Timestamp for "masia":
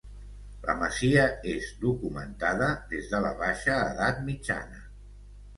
0.79-1.25